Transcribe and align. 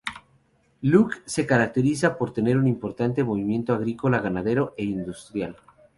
Luque 0.81 1.21
se 1.27 1.45
caracteriza 1.45 2.17
por 2.17 2.33
un 2.35 2.65
importante 2.67 3.23
movimiento 3.23 3.71
agrícola-ganadero 3.71 4.73
e 4.75 4.83
industrial. 4.85 5.55